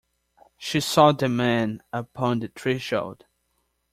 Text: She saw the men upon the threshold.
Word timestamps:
She 0.57 0.79
saw 0.79 1.11
the 1.11 1.29
men 1.29 1.83
upon 1.93 2.39
the 2.39 2.47
threshold. 2.47 3.25